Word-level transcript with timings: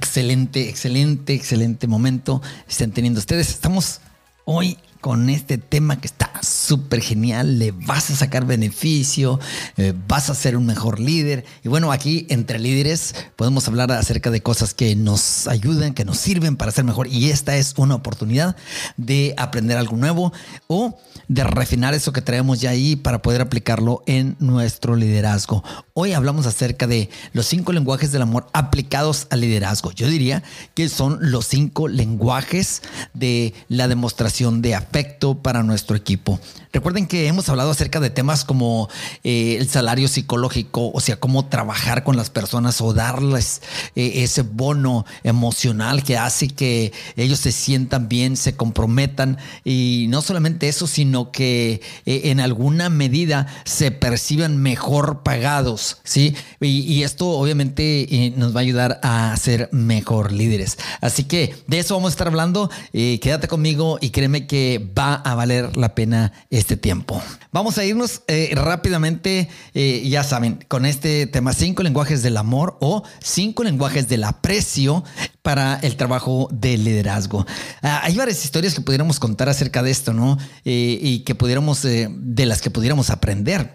excelente, 0.00 0.70
excelente, 0.70 1.34
excelente 1.34 1.86
momento 1.86 2.40
estén 2.66 2.90
teniendo 2.90 3.20
ustedes. 3.20 3.50
Estamos 3.50 4.00
hoy 4.46 4.78
con 5.02 5.28
este 5.28 5.58
tema 5.58 6.00
que 6.00 6.06
está 6.06 6.30
súper 6.42 7.02
genial, 7.02 7.58
le 7.58 7.72
vas 7.72 8.10
a 8.10 8.16
sacar 8.16 8.46
beneficio, 8.46 9.38
eh, 9.76 9.92
vas 10.08 10.30
a 10.30 10.34
ser 10.34 10.56
un 10.56 10.64
mejor 10.64 11.00
líder. 11.00 11.44
Y 11.62 11.68
bueno, 11.68 11.92
aquí 11.92 12.26
entre 12.30 12.58
líderes 12.58 13.14
podemos 13.36 13.68
hablar 13.68 13.92
acerca 13.92 14.30
de 14.30 14.42
cosas 14.42 14.72
que 14.72 14.96
nos 14.96 15.46
ayudan, 15.48 15.92
que 15.92 16.06
nos 16.06 16.16
sirven 16.16 16.56
para 16.56 16.72
ser 16.72 16.84
mejor. 16.84 17.06
Y 17.06 17.30
esta 17.30 17.56
es 17.56 17.74
una 17.76 17.94
oportunidad 17.94 18.56
de 18.96 19.34
aprender 19.36 19.76
algo 19.76 19.98
nuevo 19.98 20.32
o 20.66 20.98
de 21.28 21.44
refinar 21.44 21.94
eso 21.94 22.12
que 22.12 22.22
traemos 22.22 22.60
ya 22.60 22.70
ahí 22.70 22.96
para 22.96 23.20
poder 23.20 23.42
aplicarlo 23.42 24.02
en 24.06 24.36
nuestro 24.38 24.96
liderazgo. 24.96 25.62
Hoy 26.02 26.14
hablamos 26.14 26.46
acerca 26.46 26.86
de 26.86 27.10
los 27.34 27.44
cinco 27.44 27.74
lenguajes 27.74 28.10
del 28.10 28.22
amor 28.22 28.46
aplicados 28.54 29.26
al 29.28 29.42
liderazgo. 29.42 29.92
Yo 29.92 30.08
diría 30.08 30.42
que 30.72 30.88
son 30.88 31.18
los 31.20 31.46
cinco 31.46 31.88
lenguajes 31.88 32.80
de 33.12 33.52
la 33.68 33.86
demostración 33.86 34.62
de 34.62 34.74
afecto 34.74 35.42
para 35.42 35.62
nuestro 35.62 35.96
equipo. 35.96 36.40
Recuerden 36.72 37.08
que 37.08 37.26
hemos 37.26 37.48
hablado 37.48 37.72
acerca 37.72 37.98
de 37.98 38.10
temas 38.10 38.44
como 38.44 38.88
eh, 39.24 39.56
el 39.58 39.68
salario 39.68 40.06
psicológico, 40.06 40.92
o 40.94 41.00
sea, 41.00 41.16
cómo 41.16 41.46
trabajar 41.46 42.04
con 42.04 42.16
las 42.16 42.30
personas 42.30 42.80
o 42.80 42.94
darles 42.94 43.60
eh, 43.96 44.22
ese 44.22 44.42
bono 44.42 45.04
emocional 45.24 46.04
que 46.04 46.16
hace 46.16 46.46
que 46.46 46.92
ellos 47.16 47.40
se 47.40 47.50
sientan 47.50 48.08
bien, 48.08 48.36
se 48.36 48.54
comprometan 48.54 49.36
y 49.64 50.06
no 50.10 50.22
solamente 50.22 50.68
eso, 50.68 50.86
sino 50.86 51.32
que 51.32 51.82
eh, 52.06 52.20
en 52.26 52.38
alguna 52.38 52.88
medida 52.88 53.48
se 53.64 53.90
perciban 53.90 54.56
mejor 54.56 55.24
pagados, 55.24 55.89
¿sí? 56.04 56.34
Y, 56.60 57.00
esto 57.00 57.30
obviamente 57.30 58.34
nos 58.36 58.54
va 58.54 58.60
a 58.60 58.62
ayudar 58.62 59.00
a 59.02 59.34
ser 59.36 59.68
mejor 59.72 60.32
líderes. 60.32 60.76
Así 61.00 61.24
que 61.24 61.54
de 61.66 61.78
eso 61.78 61.94
vamos 61.94 62.10
a 62.10 62.14
estar 62.14 62.26
hablando. 62.28 62.70
quédate 62.92 63.48
conmigo 63.48 63.98
y 64.00 64.10
créeme 64.10 64.46
que 64.46 64.90
va 64.98 65.14
a 65.14 65.34
valer 65.34 65.76
la 65.76 65.94
pena 65.94 66.32
este 66.50 66.76
tiempo. 66.76 67.22
Vamos 67.52 67.78
a 67.78 67.84
irnos 67.84 68.22
eh, 68.28 68.50
rápidamente, 68.54 69.48
eh, 69.74 70.08
ya 70.08 70.22
saben, 70.22 70.64
con 70.68 70.86
este 70.86 71.26
tema, 71.26 71.52
cinco 71.52 71.82
lenguajes 71.82 72.22
del 72.22 72.36
amor 72.36 72.76
o 72.80 73.02
cinco 73.20 73.64
lenguajes 73.64 74.08
del 74.08 74.22
aprecio 74.22 75.02
para 75.42 75.76
el 75.82 75.96
trabajo 75.96 76.48
de 76.52 76.78
liderazgo. 76.78 77.44
Ah, 77.82 78.02
hay 78.04 78.14
varias 78.14 78.44
historias 78.44 78.74
que 78.74 78.82
pudiéramos 78.82 79.18
contar 79.18 79.48
acerca 79.48 79.82
de 79.82 79.90
esto, 79.90 80.12
¿no? 80.12 80.38
Eh, 80.64 80.98
y 81.02 81.20
que 81.20 81.34
pudiéramos, 81.34 81.82
de 81.82 82.46
las 82.46 82.60
que 82.60 82.70
pudiéramos 82.70 83.10
aprender. 83.10 83.74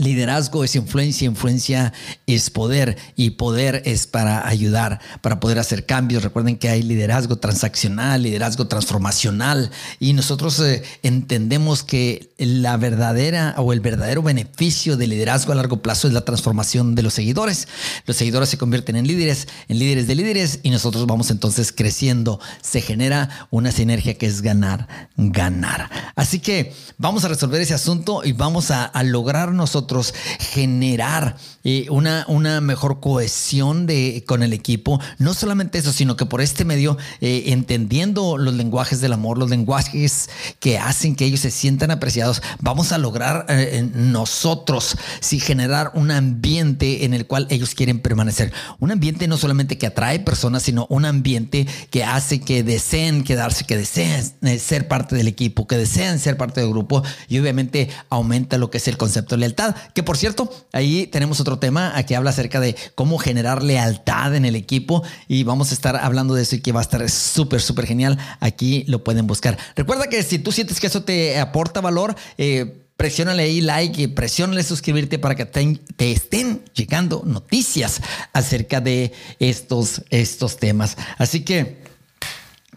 Liderazgo 0.00 0.64
es 0.64 0.76
influencia, 0.76 1.26
influencia 1.26 1.92
es 2.26 2.48
poder 2.48 2.96
y 3.16 3.30
poder 3.30 3.82
es 3.84 4.06
para 4.06 4.48
ayudar, 4.48 4.98
para 5.20 5.40
poder 5.40 5.58
hacer 5.58 5.84
cambios. 5.84 6.22
Recuerden 6.22 6.56
que 6.56 6.70
hay 6.70 6.82
liderazgo 6.82 7.36
transaccional, 7.36 8.22
liderazgo 8.22 8.66
transformacional 8.66 9.70
y 9.98 10.14
nosotros 10.14 10.58
eh, 10.60 10.82
entendemos 11.02 11.82
que 11.82 12.32
la 12.38 12.78
verdadera 12.78 13.54
o 13.58 13.74
el 13.74 13.80
verdadero 13.80 14.22
beneficio 14.22 14.96
del 14.96 15.10
liderazgo 15.10 15.52
a 15.52 15.56
largo 15.56 15.82
plazo 15.82 16.08
es 16.08 16.14
la 16.14 16.24
transformación 16.24 16.94
de 16.94 17.02
los 17.02 17.12
seguidores. 17.12 17.68
Los 18.06 18.16
seguidores 18.16 18.48
se 18.48 18.56
convierten 18.56 18.96
en 18.96 19.06
líderes, 19.06 19.48
en 19.68 19.78
líderes 19.78 20.06
de 20.06 20.14
líderes 20.14 20.60
y 20.62 20.70
nosotros 20.70 21.04
vamos 21.04 21.30
entonces 21.30 21.72
creciendo. 21.72 22.40
Se 22.62 22.80
genera 22.80 23.48
una 23.50 23.70
sinergia 23.70 24.14
que 24.14 24.24
es 24.24 24.40
ganar, 24.40 24.88
ganar. 25.18 25.90
Así 26.16 26.38
que 26.40 26.72
vamos 26.96 27.26
a 27.26 27.28
resolver 27.28 27.60
ese 27.60 27.74
asunto 27.74 28.22
y 28.24 28.32
vamos 28.32 28.70
a, 28.70 28.86
a 28.86 29.02
lograr 29.02 29.52
nosotros 29.52 29.89
generar 30.38 31.36
eh, 31.62 31.86
una, 31.90 32.24
una 32.28 32.60
mejor 32.60 33.00
cohesión 33.00 33.86
de, 33.86 34.24
con 34.26 34.42
el 34.42 34.52
equipo. 34.52 35.00
No 35.18 35.34
solamente 35.34 35.78
eso, 35.78 35.92
sino 35.92 36.16
que 36.16 36.24
por 36.24 36.40
este 36.40 36.64
medio, 36.64 36.96
eh, 37.20 37.44
entendiendo 37.46 38.38
los 38.38 38.54
lenguajes 38.54 39.00
del 39.00 39.12
amor, 39.12 39.36
los 39.36 39.50
lenguajes 39.50 40.30
que 40.58 40.78
hacen 40.78 41.16
que 41.16 41.26
ellos 41.26 41.40
se 41.40 41.50
sientan 41.50 41.90
apreciados, 41.90 42.42
vamos 42.60 42.92
a 42.92 42.98
lograr 42.98 43.44
eh, 43.48 43.86
nosotros 43.94 44.96
si 45.20 45.38
generar 45.38 45.90
un 45.94 46.10
ambiente 46.10 47.04
en 47.04 47.12
el 47.12 47.26
cual 47.26 47.46
ellos 47.50 47.74
quieren 47.74 48.00
permanecer. 48.00 48.52
Un 48.78 48.90
ambiente 48.90 49.28
no 49.28 49.36
solamente 49.36 49.76
que 49.76 49.86
atrae 49.86 50.20
personas, 50.20 50.62
sino 50.62 50.86
un 50.88 51.04
ambiente 51.04 51.66
que 51.90 52.04
hace 52.04 52.40
que 52.40 52.62
deseen 52.62 53.22
quedarse, 53.22 53.64
que 53.64 53.76
deseen 53.76 54.32
ser 54.58 54.88
parte 54.88 55.14
del 55.14 55.28
equipo, 55.28 55.66
que 55.66 55.76
deseen 55.76 56.18
ser 56.18 56.36
parte 56.36 56.60
del 56.60 56.70
grupo 56.70 57.02
y 57.28 57.38
obviamente 57.38 57.90
aumenta 58.08 58.56
lo 58.56 58.70
que 58.70 58.78
es 58.78 58.88
el 58.88 58.96
concepto 58.96 59.34
de 59.34 59.40
lealtad. 59.40 59.69
Que 59.94 60.02
por 60.02 60.16
cierto, 60.16 60.50
ahí 60.72 61.06
tenemos 61.06 61.40
otro 61.40 61.58
tema 61.58 61.94
que 62.04 62.16
habla 62.16 62.30
acerca 62.30 62.60
de 62.60 62.76
cómo 62.94 63.18
generar 63.18 63.62
lealtad 63.62 64.34
en 64.34 64.44
el 64.44 64.56
equipo 64.56 65.02
y 65.28 65.44
vamos 65.44 65.70
a 65.70 65.74
estar 65.74 65.96
hablando 65.96 66.34
de 66.34 66.42
eso 66.42 66.56
y 66.56 66.60
que 66.60 66.72
va 66.72 66.80
a 66.80 66.82
estar 66.82 67.08
súper, 67.08 67.60
súper 67.60 67.86
genial. 67.86 68.18
Aquí 68.40 68.84
lo 68.86 69.04
pueden 69.04 69.26
buscar. 69.26 69.58
Recuerda 69.76 70.08
que 70.08 70.22
si 70.22 70.38
tú 70.38 70.52
sientes 70.52 70.80
que 70.80 70.86
eso 70.86 71.02
te 71.02 71.38
aporta 71.38 71.80
valor, 71.80 72.16
eh, 72.38 72.86
presiónale 72.96 73.44
ahí 73.44 73.60
like 73.62 74.02
y 74.02 74.06
presiónale 74.08 74.62
suscribirte 74.62 75.18
para 75.18 75.34
que 75.34 75.46
te, 75.46 75.80
te, 75.96 76.12
estén 76.12 76.62
llegando 76.74 77.22
noticias 77.24 78.02
acerca 78.34 78.80
de 78.80 79.12
estos, 79.38 80.02
estos 80.10 80.58
temas. 80.58 80.96
Así 81.16 81.40
que 81.42 81.82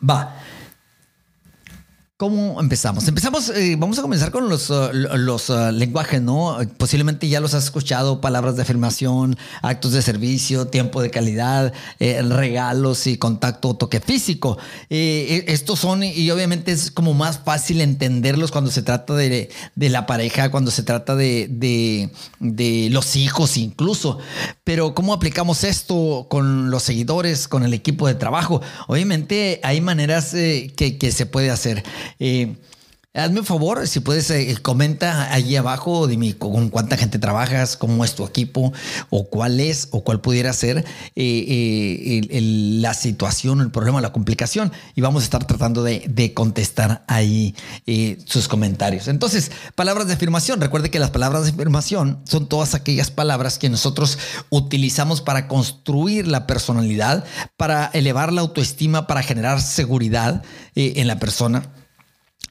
va. 0.02 0.40
¿Cómo 2.16 2.62
empezamos? 2.62 3.08
Empezamos, 3.08 3.50
eh, 3.50 3.76
vamos 3.76 3.98
a 3.98 4.04
comenzar 4.04 4.30
con 4.32 4.48
los, 4.48 4.70
uh, 4.70 4.92
los 4.94 5.50
uh, 5.50 5.72
lenguajes, 5.72 6.22
¿no? 6.22 6.58
Posiblemente 6.78 7.28
ya 7.28 7.40
los 7.40 7.56
has 7.56 7.64
escuchado, 7.64 8.22
palabras 8.22 8.56
de 8.56 8.62
afirmación, 8.62 9.36
actos 9.64 9.94
de 9.94 10.04
servicio, 10.04 10.68
tiempo 10.68 11.02
de 11.02 11.10
calidad, 11.10 11.74
eh, 12.00 12.22
regalos 12.22 13.08
y 13.08 13.18
contacto, 13.18 13.76
toque 13.76 14.00
físico. 14.00 14.60
Eh, 14.92 15.46
estos 15.48 15.80
son, 15.80 16.04
y 16.04 16.30
obviamente 16.30 16.72
es 16.72 16.92
como 16.92 17.16
más 17.16 17.40
fácil 17.40 17.82
entenderlos 17.82 18.52
cuando 18.52 18.70
se 18.70 18.84
trata 18.84 19.16
de, 19.16 19.50
de 19.74 19.90
la 19.90 20.06
pareja, 20.06 20.52
cuando 20.52 20.70
se 20.70 20.84
trata 20.84 21.16
de, 21.16 21.48
de, 21.50 22.12
de, 22.40 22.90
los 22.92 23.16
hijos 23.16 23.58
incluso. 23.58 24.20
Pero 24.64 24.94
¿cómo 24.94 25.14
aplicamos 25.14 25.64
esto 25.64 26.28
con 26.30 26.70
los 26.70 26.84
seguidores, 26.84 27.48
con 27.48 27.64
el 27.64 27.74
equipo 27.74 28.06
de 28.08 28.14
trabajo? 28.14 28.62
Obviamente 28.88 29.60
hay 29.64 29.82
maneras 29.82 30.30
que, 30.32 30.98
que 31.00 31.12
se 31.12 31.26
puede 31.26 31.50
hacer. 31.50 31.84
Eh, 32.20 32.56
Hazme 33.16 33.42
un 33.42 33.46
favor, 33.46 33.88
si 33.88 34.00
puedes, 34.00 34.32
eh, 34.32 34.58
comenta 34.60 35.32
allí 35.32 35.56
abajo, 35.56 36.08
dime 36.08 36.36
con 36.36 36.70
cuánta 36.70 36.98
gente 36.98 37.20
trabajas, 37.20 37.78
cómo 37.78 38.04
es 38.04 38.16
tu 38.16 38.26
equipo, 38.26 38.74
o 39.12 39.30
cuál 39.30 39.60
es, 39.60 39.88
o 39.92 40.04
cuál 40.04 40.20
pudiera 40.20 40.52
ser 40.52 40.80
eh, 40.80 40.84
eh, 41.16 42.42
la 42.42 42.96
situación, 42.96 43.62
el 43.62 43.70
problema, 43.70 44.02
la 44.02 44.12
complicación. 44.12 44.72
Y 44.96 45.02
vamos 45.02 45.22
a 45.22 45.26
estar 45.26 45.46
tratando 45.46 45.84
de, 45.84 46.34
contestar 46.34 47.04
ahí 47.08 47.54
sus 48.26 48.48
comentarios. 48.48 49.08
Entonces, 49.08 49.52
palabras 49.76 50.08
de 50.08 50.14
afirmación. 50.14 50.60
Recuerde 50.60 50.90
que 50.90 50.98
las 50.98 51.12
palabras 51.12 51.44
de 51.44 51.52
afirmación 51.52 52.20
son 52.24 52.50
todas 52.50 52.74
aquellas 52.74 53.12
palabras 53.12 53.60
que 53.60 53.70
nosotros 53.70 54.18
utilizamos 54.50 55.22
para 55.22 55.48
construir 55.48 56.28
la 56.28 56.48
personalidad, 56.48 57.26
para 57.58 57.92
elevar 57.94 58.34
la 58.34 58.42
autoestima, 58.42 59.06
para 59.06 59.22
generar 59.22 59.62
seguridad 59.62 60.42
en 60.74 61.08
la 61.08 61.20
persona 61.20 61.70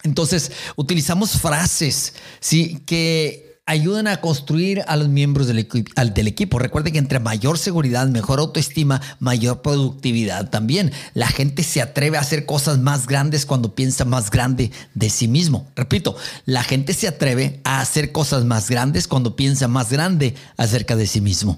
entonces, 0.02 0.52
utilizamos 0.76 1.40
frases, 1.40 2.14
¿sí? 2.40 2.80
Que 2.86 3.51
ayudan 3.64 4.08
a 4.08 4.20
construir 4.20 4.82
a 4.88 4.96
los 4.96 5.08
miembros 5.08 5.46
del, 5.46 5.58
equipo. 5.58 6.58
Recuerde 6.58 6.90
que 6.90 6.98
entre 6.98 7.20
mayor 7.20 7.58
seguridad, 7.58 8.08
mejor 8.08 8.40
autoestima, 8.40 9.00
mayor 9.20 9.62
productividad 9.62 10.50
también. 10.50 10.92
La 11.14 11.28
gente 11.28 11.62
se 11.62 11.80
atreve 11.80 12.18
a 12.18 12.22
hacer 12.22 12.44
cosas 12.44 12.78
más 12.78 13.06
grandes 13.06 13.46
cuando 13.46 13.76
piensa 13.76 14.04
más 14.04 14.30
grande 14.30 14.72
de 14.94 15.10
sí 15.10 15.28
mismo. 15.28 15.70
Repito, 15.76 16.16
la 16.44 16.64
gente 16.64 16.92
se 16.92 17.06
atreve 17.06 17.60
a 17.62 17.80
hacer 17.80 18.10
cosas 18.10 18.44
más 18.44 18.68
grandes 18.68 19.06
cuando 19.06 19.36
piensa 19.36 19.68
más 19.68 19.90
grande 19.90 20.34
acerca 20.56 20.96
de 20.96 21.06
sí 21.06 21.20
mismo. 21.20 21.56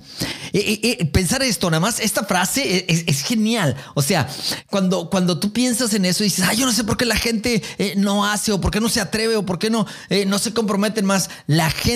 Pensar 1.11 1.43
esto, 1.43 1.70
nada 1.70 1.81
más, 1.81 2.00
esta 2.00 2.25
frase 2.25 2.84
es, 2.87 3.23
genial. 3.23 3.76
O 3.94 4.02
sea, 4.02 4.28
cuando, 4.69 5.08
cuando 5.08 5.38
tú 5.38 5.55
piensas 5.55 5.94
en 5.94 6.05
eso 6.05 6.23
y 6.23 6.26
dices, 6.26 6.44
yo 6.56 6.67
no 6.67 6.73
sé 6.73 6.84
por 6.84 6.99
qué 6.99 7.06
la 7.06 7.17
gente 7.17 7.62
eh, 7.78 7.94
no 7.96 8.26
hace 8.26 8.52
o 8.52 8.61
por 8.61 8.70
qué 8.70 8.81
no 8.81 8.90
se 8.90 9.00
atreve 9.00 9.37
o 9.37 9.46
por 9.46 9.58
qué 9.58 9.70
no, 9.70 9.87
eh, 10.11 10.26
no 10.26 10.38
se 10.38 10.52
comprometen 10.52 11.06
más, 11.06 11.31
la 11.46 11.70
gente 11.70 11.94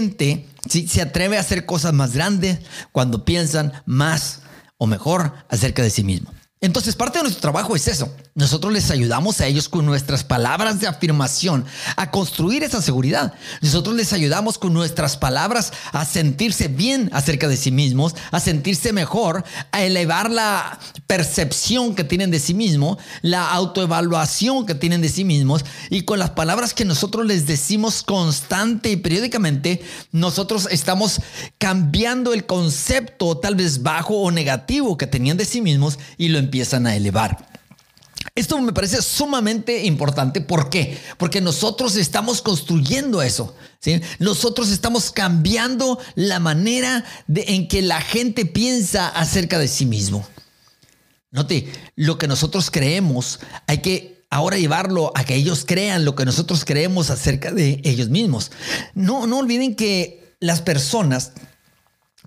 se 0.69 1.03
atreve 1.03 1.37
a 1.37 1.41
hacer 1.41 1.67
cosas 1.67 1.93
más 1.93 2.15
grandes 2.15 2.59
cuando 2.93 3.25
piensan 3.25 3.73
más 3.87 4.43
o 4.77 4.87
mejor 4.87 5.33
acerca 5.49 5.83
de 5.83 5.91
sí 5.91 6.05
mismo. 6.05 6.33
Entonces, 6.61 6.97
parte 6.97 7.19
de 7.19 7.23
nuestro 7.23 7.41
trabajo 7.41 7.77
es 7.77 7.87
eso. 7.87 8.13
Nosotros 8.35 8.73
les 8.73 8.91
ayudamos 8.91 9.41
a 9.41 9.47
ellos 9.47 9.69
con 9.69 9.87
nuestras 9.87 10.25
palabras 10.25 10.81
de 10.81 10.89
afirmación 10.89 11.65
a 11.97 12.11
construir 12.11 12.65
esa 12.65 12.83
seguridad. 12.83 13.35
Nosotros 13.61 13.95
les 13.95 14.13
ayudamos 14.13 14.59
con 14.59 14.73
nuestras 14.73 15.17
palabras 15.17 15.73
a 15.93 16.05
sentirse 16.05 16.69
bien 16.69 17.11
acerca 17.13 17.47
de 17.47 17.57
sí 17.57 17.71
mismos, 17.71 18.15
a 18.33 18.41
sentirse 18.41 18.93
mejor, 18.93 19.45
a 19.71 19.83
elevar 19.83 20.31
la 20.31 20.79
percepción 21.07 21.95
que 21.95 22.05
tienen 22.05 22.31
de 22.31 22.39
sí 22.41 22.55
mismos, 22.55 22.99
la 23.23 23.51
autoevaluación 23.51 24.67
que 24.67 24.75
tienen 24.75 25.01
de 25.01 25.09
sí 25.09 25.25
mismos 25.25 25.65
y 25.91 26.03
con 26.03 26.19
las 26.19 26.31
palabras 26.31 26.75
que 26.75 26.85
nosotros 26.85 27.25
les 27.27 27.47
decimos 27.47 28.03
constante 28.03 28.91
y 28.91 28.97
periódicamente, 28.97 29.81
nosotros 30.13 30.69
estamos 30.71 31.21
cambiando 31.59 32.35
el 32.35 32.47
concepto 32.47 33.39
tal 33.39 33.55
vez 33.55 33.83
bajo 33.83 34.15
o 34.19 34.31
negativo 34.31 34.97
que 34.97 35.07
tenían 35.07 35.37
de 35.37 35.45
sí 35.45 35.61
mismos 35.61 35.99
y 36.19 36.29
lo 36.29 36.39
empiezan 36.49 36.87
a 36.87 36.97
elevar. 36.97 37.47
Esto 38.35 38.59
me 38.61 38.73
parece 38.73 39.03
sumamente 39.03 39.85
importante. 39.85 40.41
¿Por 40.41 40.71
qué? 40.71 40.99
Porque 41.19 41.41
nosotros 41.41 41.97
estamos 41.97 42.41
construyendo 42.41 43.21
eso. 43.21 43.55
¿sí? 43.81 44.01
Nosotros 44.19 44.71
estamos 44.71 45.11
cambiando 45.11 45.99
la 46.15 46.39
manera 46.39 47.05
de, 47.27 47.45
en 47.49 47.69
que 47.69 47.83
la 47.83 48.01
gente 48.01 48.47
piensa 48.47 49.09
acerca 49.09 49.59
de 49.59 49.69
sí 49.69 49.87
mismo. 49.87 50.27
Note, 51.31 51.71
lo 51.97 52.17
que 52.17 52.29
nosotros 52.29 52.71
creemos 52.71 53.41
hay 53.67 53.79
que 53.79 54.25
ahora 54.31 54.57
llevarlo 54.57 55.13
a 55.15 55.25
que 55.25 55.35
ellos 55.35 55.65
crean 55.67 56.05
lo 56.05 56.15
que 56.15 56.25
nosotros 56.25 56.65
creemos 56.65 57.11
acerca 57.11 57.53
de 57.53 57.81
ellos 57.85 58.09
mismos. 58.09 58.51
No, 58.95 59.27
no 59.27 59.39
olviden 59.39 59.75
que 59.75 60.37
las 60.41 60.63
personas 60.63 61.33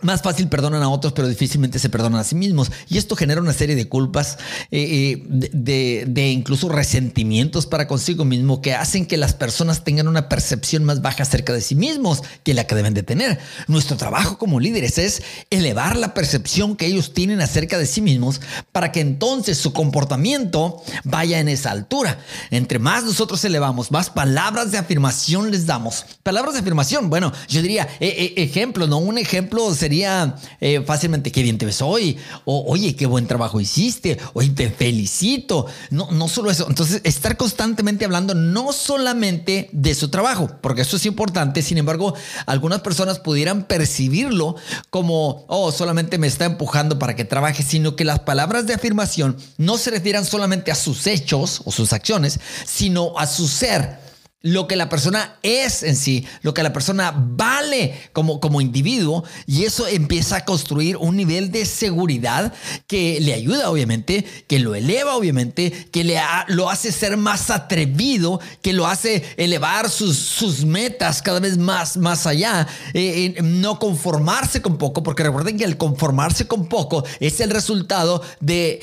más 0.01 0.21
fácil 0.21 0.47
perdonan 0.47 0.83
a 0.83 0.89
otros, 0.89 1.13
pero 1.13 1.27
difícilmente 1.27 1.79
se 1.79 1.89
perdonan 1.89 2.19
a 2.19 2.23
sí 2.23 2.35
mismos. 2.35 2.71
Y 2.89 2.97
esto 2.97 3.15
genera 3.15 3.41
una 3.41 3.53
serie 3.53 3.75
de 3.75 3.87
culpas, 3.87 4.37
eh, 4.71 5.21
eh, 5.21 5.49
de, 5.53 6.29
incluso 6.29 6.69
resentimientos 6.69 7.65
para 7.65 7.87
consigo 7.87 8.25
mismo 8.25 8.61
que 8.61 8.73
hacen 8.73 9.05
que 9.05 9.17
las 9.17 9.33
personas 9.33 9.83
tengan 9.83 10.07
una 10.07 10.29
percepción 10.29 10.83
más 10.83 11.01
baja 11.01 11.23
acerca 11.23 11.53
de 11.53 11.61
sí 11.61 11.75
mismos 11.75 12.23
que 12.43 12.53
la 12.53 12.65
que 12.65 12.75
deben 12.75 12.93
de 12.93 13.03
tener. 13.03 13.39
Nuestro 13.67 13.97
trabajo 13.97 14.37
como 14.37 14.59
líderes 14.59 14.97
es 14.97 15.23
elevar 15.49 15.97
la 15.97 16.13
percepción 16.13 16.75
que 16.75 16.87
ellos 16.87 17.13
tienen 17.13 17.41
acerca 17.41 17.77
de 17.77 17.85
sí 17.85 18.01
mismos 18.01 18.41
para 18.71 18.91
que 18.91 19.01
entonces 19.01 19.57
su 19.57 19.73
comportamiento 19.73 20.81
vaya 21.03 21.39
en 21.39 21.47
esa 21.47 21.71
altura. 21.71 22.19
Entre 22.49 22.79
más 22.79 23.03
nosotros 23.03 23.43
elevamos, 23.45 23.91
más 23.91 24.09
palabras 24.09 24.71
de 24.71 24.77
afirmación 24.77 25.51
les 25.51 25.65
damos. 25.65 26.05
Palabras 26.23 26.53
de 26.53 26.61
afirmación, 26.61 27.09
bueno, 27.09 27.31
yo 27.47 27.61
diría, 27.61 27.87
eh, 27.99 28.33
ejemplo, 28.37 28.87
¿no? 28.87 28.97
Un 28.97 29.17
ejemplo 29.17 29.73
sería 29.73 29.90
eh, 29.91 30.81
fácilmente 30.85 31.31
qué 31.31 31.43
bien 31.43 31.57
te 31.57 31.65
ves 31.65 31.81
hoy, 31.81 32.17
o 32.45 32.65
oye, 32.67 32.95
qué 32.95 33.05
buen 33.05 33.27
trabajo 33.27 33.59
hiciste, 33.59 34.17
oye, 34.33 34.49
te 34.49 34.69
felicito. 34.69 35.65
No, 35.89 36.11
no 36.11 36.27
solo 36.27 36.51
eso. 36.51 36.67
Entonces, 36.67 37.01
estar 37.03 37.37
constantemente 37.37 38.05
hablando 38.05 38.33
no 38.33 38.73
solamente 38.73 39.69
de 39.71 39.95
su 39.95 40.09
trabajo, 40.09 40.49
porque 40.61 40.81
eso 40.81 40.97
es 40.97 41.05
importante. 41.05 41.61
Sin 41.61 41.77
embargo, 41.77 42.13
algunas 42.45 42.81
personas 42.81 43.19
pudieran 43.19 43.63
percibirlo 43.63 44.55
como, 44.89 45.45
oh, 45.47 45.71
solamente 45.71 46.17
me 46.17 46.27
está 46.27 46.45
empujando 46.45 46.99
para 46.99 47.15
que 47.15 47.25
trabaje, 47.25 47.63
sino 47.63 47.95
que 47.95 48.05
las 48.05 48.19
palabras 48.19 48.67
de 48.67 48.73
afirmación 48.73 49.37
no 49.57 49.77
se 49.77 49.91
refieran 49.91 50.25
solamente 50.25 50.71
a 50.71 50.75
sus 50.75 51.07
hechos 51.07 51.61
o 51.65 51.71
sus 51.71 51.93
acciones, 51.93 52.39
sino 52.65 53.17
a 53.17 53.27
su 53.27 53.47
ser 53.47 54.00
lo 54.43 54.67
que 54.67 54.75
la 54.75 54.89
persona 54.89 55.35
es 55.43 55.83
en 55.83 55.95
sí, 55.95 56.25
lo 56.41 56.53
que 56.53 56.63
la 56.63 56.73
persona 56.73 57.13
vale 57.15 58.09
como, 58.11 58.39
como 58.39 58.59
individuo 58.59 59.23
y 59.45 59.65
eso 59.65 59.87
empieza 59.87 60.37
a 60.37 60.45
construir 60.45 60.97
un 60.97 61.15
nivel 61.15 61.51
de 61.51 61.65
seguridad 61.65 62.51
que 62.87 63.19
le 63.21 63.33
ayuda 63.33 63.69
obviamente, 63.69 64.25
que 64.47 64.59
lo 64.59 64.73
eleva 64.73 65.15
obviamente, 65.15 65.71
que 65.91 66.03
le 66.03 66.19
lo 66.47 66.69
hace 66.69 66.91
ser 66.91 67.17
más 67.17 67.51
atrevido, 67.51 68.39
que 68.61 68.73
lo 68.73 68.87
hace 68.87 69.23
elevar 69.37 69.89
sus, 69.89 70.17
sus 70.17 70.65
metas 70.65 71.21
cada 71.21 71.39
vez 71.39 71.57
más, 71.57 71.97
más 71.97 72.25
allá, 72.25 72.67
eh, 72.93 73.35
no 73.43 73.77
conformarse 73.77 74.61
con 74.61 74.77
poco, 74.77 75.03
porque 75.03 75.23
recuerden 75.23 75.57
que 75.57 75.65
el 75.65 75.77
conformarse 75.77 76.47
con 76.47 76.67
poco 76.67 77.03
es 77.19 77.39
el 77.41 77.51
resultado 77.51 78.23
de 78.39 78.81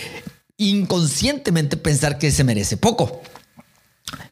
inconscientemente 0.56 1.76
pensar 1.76 2.18
que 2.18 2.30
se 2.30 2.44
merece 2.44 2.76
poco. 2.76 3.22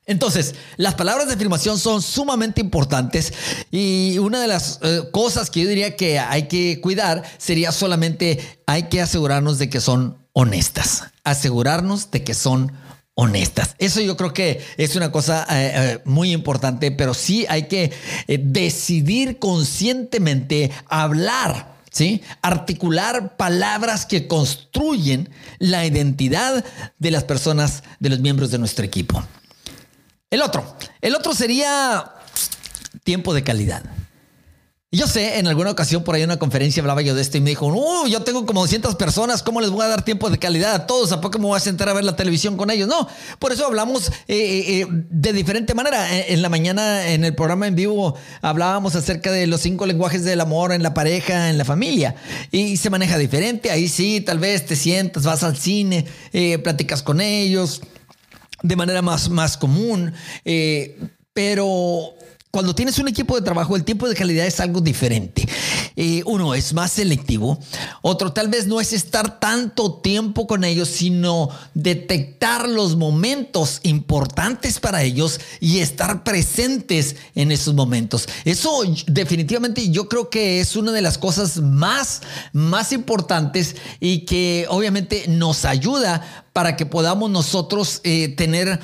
Entonces, 0.06 0.55
las 0.76 0.94
palabras 0.94 1.26
de 1.26 1.34
afirmación 1.34 1.78
son 1.78 2.00
sumamente 2.00 2.61
importantes 2.61 3.32
y 3.70 4.19
una 4.19 4.40
de 4.40 4.46
las 4.46 4.78
eh, 4.82 5.02
cosas 5.12 5.50
que 5.50 5.62
yo 5.62 5.69
diría 5.69 5.96
que 5.96 6.19
hay 6.19 6.44
que 6.44 6.81
cuidar 6.81 7.25
sería 7.38 7.73
solamente 7.73 8.61
hay 8.67 8.84
que 8.84 9.00
asegurarnos 9.00 9.58
de 9.58 9.69
que 9.69 9.81
son 9.81 10.17
honestas, 10.32 11.05
asegurarnos 11.25 12.11
de 12.11 12.23
que 12.23 12.34
son 12.34 12.73
honestas. 13.14 13.75
Eso 13.78 14.00
yo 14.00 14.17
creo 14.17 14.32
que 14.32 14.64
es 14.76 14.94
una 14.94 15.11
cosa 15.11 15.44
eh, 15.50 15.73
eh, 15.75 15.99
muy 16.05 16.32
importante, 16.32 16.93
pero 16.93 17.14
sí 17.14 17.46
hay 17.49 17.64
que 17.64 17.93
decidir 18.28 19.38
conscientemente 19.38 20.70
hablar. 20.88 21.75
¿Sí? 21.90 22.20
Articular 22.43 23.38
palabras 23.38 24.05
que 24.05 24.26
construyen 24.26 25.31
la 25.58 25.87
identidad 25.87 26.62
de 26.99 27.11
las 27.11 27.25
personas, 27.25 27.84
de 28.00 28.11
los 28.11 28.20
miembros 28.20 28.50
de 28.50 28.58
nuestro 28.58 28.84
equipo. 28.84 29.25
El 30.28 30.43
otro, 30.43 30.76
el 31.00 31.14
otro 31.14 31.34
sería 31.34 32.12
tiempo 33.05 33.32
de 33.32 33.44
calidad. 33.44 33.84
Yo 34.90 35.06
sé, 35.06 35.38
en 35.38 35.46
alguna 35.46 35.70
ocasión 35.70 36.02
por 36.02 36.14
ahí 36.14 36.23
en 36.23 36.31
una 36.31 36.38
conferencia 36.38 36.81
hablaba 36.81 37.02
yo 37.02 37.14
de 37.14 37.23
esto 37.23 37.37
y 37.37 37.40
me 37.40 37.50
dijo, 37.50 37.67
uh, 37.67 38.08
yo 38.08 38.23
tengo 38.23 38.44
como 38.44 38.61
200 38.62 38.96
personas, 38.96 39.43
¿cómo 39.44 39.61
les 39.61 39.70
voy 39.70 39.84
a 39.84 39.88
dar 39.88 40.05
tiempo 40.05 40.28
de 40.28 40.38
calidad 40.38 40.75
a 40.75 40.87
todos? 40.87 41.12
¿A 41.12 41.20
poco 41.20 41.38
me 41.38 41.46
voy 41.46 41.56
a 41.56 41.61
sentar 41.61 41.88
a 41.88 41.93
ver 41.93 42.02
la 42.02 42.17
televisión 42.17 42.56
con 42.56 42.70
ellos? 42.70 42.88
No, 42.88 43.06
por 43.38 43.52
eso 43.52 43.67
hablamos 43.67 44.08
eh, 44.08 44.12
eh, 44.28 44.81
eh, 44.81 44.87
de 44.90 45.32
diferente 45.32 45.75
manera. 45.75 46.08
En 46.26 46.43
la 46.43 46.49
mañana, 46.49 47.08
en 47.08 47.25
el 47.25 47.34
programa 47.37 47.69
en 47.69 47.76
vivo, 47.76 48.17
hablábamos 48.43 48.96
acerca 48.96 49.31
de 49.31 49.46
los 49.46 49.61
cinco 49.61 49.87
lenguajes 49.87 50.25
del 50.25 50.40
amor 50.40 50.73
en 50.73 50.82
la 50.82 50.94
pareja, 50.94 51.50
en 51.50 51.58
la 51.58 51.64
familia. 51.64 52.17
Y 52.50 52.78
se 52.78 52.90
maneja 52.90 53.17
diferente. 53.17 53.70
Ahí 53.70 53.88
sí, 53.88 54.20
tal 54.23 54.40
vez 54.40 54.67
te 54.67 54.75
sientas, 54.75 55.25
vas 55.25 55.44
al 55.44 55.56
cine, 55.56 56.05
platicas 56.64 57.02
con 57.02 57.20
ellos 57.20 57.82
de 58.62 58.76
manera 58.76 59.03
más, 59.03 59.29
más 59.29 59.56
común, 59.56 60.12
eh, 60.44 60.99
pero 61.32 62.14
cuando 62.56 62.75
tienes 62.75 62.99
un 62.99 63.06
equipo 63.06 63.35
de 63.37 63.43
trabajo, 63.43 63.76
el 63.76 63.85
tiempo 63.85 64.08
de 64.08 64.14
calidad 64.14 64.47
es 64.47 64.61
algo 64.61 64.81
diferente. 64.81 65.47
Eh, 65.94 66.23
uno 66.25 66.55
es 66.55 66.73
más 66.73 66.93
selectivo, 66.93 67.58
otro 68.00 68.32
tal 68.32 68.49
vez 68.49 68.67
no 68.67 68.81
es 68.81 68.94
estar 68.94 69.38
tanto 69.38 69.97
tiempo 69.97 70.47
con 70.47 70.64
ellos, 70.64 70.88
sino 70.88 71.50
detectar 71.75 72.67
los 72.67 72.97
momentos 72.97 73.81
importantes 73.82 74.81
para 74.81 75.03
ellos 75.03 75.38
y 75.61 75.81
estar 75.81 76.25
presentes 76.25 77.17
en 77.35 77.53
esos 77.53 77.75
momentos. 77.75 78.26
Eso 78.47 78.85
definitivamente 79.06 79.91
yo 79.91 80.09
creo 80.09 80.31
que 80.31 80.59
es 80.61 80.76
una 80.76 80.93
de 80.93 81.02
las 81.02 81.19
cosas 81.19 81.59
más, 81.59 82.23
más 82.55 82.91
importantes 82.93 83.76
y 84.00 84.20
que 84.20 84.64
obviamente 84.70 85.26
nos 85.29 85.67
ayuda 85.67 86.47
para 86.55 86.75
que 86.75 86.87
podamos 86.87 87.31
nosotros 87.31 88.00
eh, 88.02 88.29
tener 88.29 88.81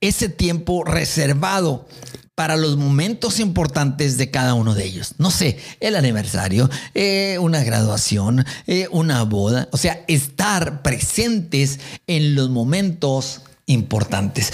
ese 0.00 0.30
tiempo 0.30 0.82
reservado 0.82 1.86
para 2.36 2.56
los 2.56 2.76
momentos 2.76 3.40
importantes 3.40 4.18
de 4.18 4.30
cada 4.30 4.52
uno 4.54 4.74
de 4.74 4.84
ellos. 4.84 5.14
No 5.16 5.30
sé, 5.30 5.58
el 5.80 5.96
aniversario, 5.96 6.70
eh, 6.94 7.38
una 7.40 7.64
graduación, 7.64 8.44
eh, 8.66 8.88
una 8.92 9.22
boda. 9.22 9.68
O 9.72 9.78
sea, 9.78 10.04
estar 10.06 10.82
presentes 10.82 11.80
en 12.06 12.34
los 12.34 12.50
momentos 12.50 13.40
importantes. 13.64 14.52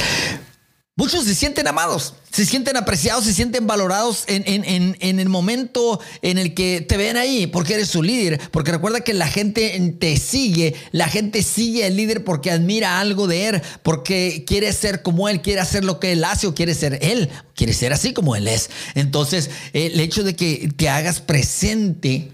Muchos 0.94 1.24
se 1.24 1.34
sienten 1.34 1.66
amados, 1.66 2.12
se 2.30 2.44
sienten 2.44 2.76
apreciados, 2.76 3.24
se 3.24 3.32
sienten 3.32 3.66
valorados 3.66 4.24
en, 4.26 4.94
el 5.00 5.28
momento 5.30 6.00
en 6.20 6.36
el 6.36 6.52
que 6.52 6.82
te 6.82 6.98
ven 6.98 7.16
ahí, 7.16 7.46
porque 7.46 7.74
eres 7.74 7.88
su 7.88 8.02
líder. 8.02 8.38
Porque 8.50 8.72
recuerda 8.72 9.00
que 9.00 9.14
la 9.14 9.26
gente 9.26 9.96
te 9.98 10.18
sigue, 10.18 10.74
la 10.90 11.08
gente 11.08 11.42
sigue 11.42 11.86
al 11.86 11.96
líder 11.96 12.24
porque 12.24 12.50
admira 12.50 13.00
algo 13.00 13.26
de 13.26 13.48
él, 13.48 13.62
porque 13.82 14.44
quiere 14.46 14.70
ser 14.74 15.00
como 15.00 15.30
él, 15.30 15.40
quiere 15.40 15.62
hacer 15.62 15.82
lo 15.82 15.98
que 15.98 16.12
él 16.12 16.24
hace 16.24 16.46
o 16.46 16.54
quiere 16.54 16.74
ser 16.74 16.98
él, 17.00 17.30
quiere 17.54 17.72
ser 17.72 17.94
así 17.94 18.12
como 18.12 18.36
él 18.36 18.46
es. 18.46 18.68
Entonces, 18.94 19.48
el 19.72 19.98
hecho 19.98 20.24
de 20.24 20.36
que 20.36 20.70
te 20.76 20.90
hagas 20.90 21.20
presente. 21.20 22.32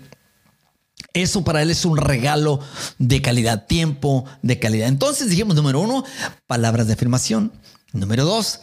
Eso 1.15 1.43
para 1.43 1.63
él 1.63 1.71
es 1.71 1.85
un 1.85 1.97
regalo 1.97 2.61
de 2.99 3.23
calidad, 3.23 3.67
tiempo 3.67 4.25
de 4.43 4.59
calidad. 4.59 4.89
Entonces 4.89 5.31
dijimos, 5.31 5.55
número 5.55 5.81
uno, 5.81 6.05
palabras 6.47 6.89
de 6.89 6.95
afirmación. 6.95 7.53
Número 7.93 8.25
dos, 8.25 8.61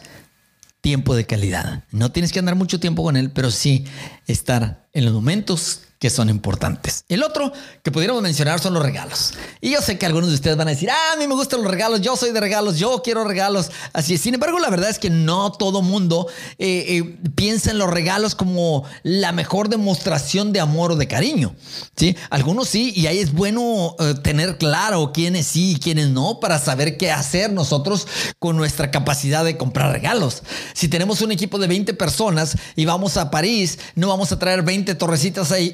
tiempo 0.82 1.16
de 1.16 1.26
calidad. 1.26 1.84
No 1.92 2.12
tienes 2.12 2.32
que 2.32 2.40
andar 2.40 2.56
mucho 2.56 2.80
tiempo 2.80 3.04
con 3.04 3.18
él, 3.18 3.32
pero 3.32 3.50
sí 3.52 3.86
estar 4.28 4.88
en 4.94 5.06
los 5.06 5.14
momentos 5.14 5.82
que 6.06 6.12
son 6.12 6.30
importantes. 6.30 7.04
El 7.10 7.24
otro 7.24 7.52
que 7.82 7.92
pudiéramos 7.92 8.22
mencionar 8.22 8.60
son 8.60 8.76
los 8.76 8.84
regalos. 8.84 9.34
Y 9.60 9.72
yo 9.72 9.82
sé 9.82 9.98
que 9.98 10.06
algunos 10.06 10.30
de 10.30 10.36
ustedes 10.36 10.56
van 10.56 10.68
a 10.68 10.70
decir, 10.70 10.92
ah, 10.92 11.14
a 11.14 11.16
mí 11.16 11.28
me 11.28 11.34
gustan 11.34 11.64
los 11.64 11.72
regalos, 11.72 12.02
yo 12.02 12.16
soy 12.16 12.32
de 12.32 12.40
regalos, 12.40 12.78
yo 12.78 13.02
quiero 13.04 13.24
regalos. 13.24 13.72
Así 13.92 14.14
es. 14.14 14.22
Sin 14.22 14.36
embargo, 14.36 14.60
la 14.60 14.70
verdad 14.70 14.92
es 14.92 15.00
que 15.00 15.10
no 15.10 15.52
todo 15.52 15.82
mundo 15.82 16.28
eh, 16.60 16.86
eh, 16.90 17.18
piensa 17.34 17.72
en 17.72 17.80
los 17.80 17.90
regalos 17.90 18.36
como 18.36 18.84
la 19.02 19.32
mejor 19.32 19.68
demostración 19.68 20.54
de 20.54 20.60
amor 20.60 20.92
o 20.92 20.96
de 20.96 21.08
cariño. 21.08 21.56
¿sí? 21.96 22.16
Algunos 22.30 22.68
sí, 22.68 22.94
y 22.96 23.08
ahí 23.08 23.18
es 23.18 23.34
bueno 23.34 23.96
eh, 23.98 24.14
tener 24.22 24.60
claro 24.60 25.12
quiénes 25.12 25.48
sí 25.48 25.72
y 25.72 25.80
quiénes 25.80 26.10
no 26.10 26.40
para 26.40 26.60
saber 26.60 26.98
qué 26.98 27.12
hacer 27.12 27.52
nosotros 27.52 28.08
con 28.38 28.58
nuestra 28.58 28.92
capacidad 28.92 29.44
de 29.44 29.58
comprar 29.58 29.92
regalos. 29.92 30.44
Si 30.76 30.88
tenemos 30.88 31.22
un 31.22 31.32
equipo 31.32 31.58
de 31.58 31.66
20 31.66 31.96
personas 31.96 32.56
y 32.76 32.86
vamos 32.86 33.18
a 33.18 33.32
París, 33.32 33.80
no 33.96 34.10
vamos 34.10 34.32
a 34.32 34.38
traer 34.38 34.62
20 34.62 34.94
torrecitas 34.94 35.52
ahí 35.52 35.74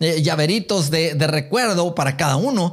eh, 0.00 0.22
llaveritos 0.22 0.90
de, 0.90 1.14
recuerdo 1.26 1.94
para 1.94 2.16
cada 2.16 2.36
uno. 2.36 2.72